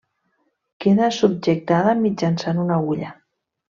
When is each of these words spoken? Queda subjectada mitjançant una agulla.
Queda 0.85 1.11
subjectada 1.19 1.95
mitjançant 2.03 2.67
una 2.67 2.83
agulla. 2.85 3.17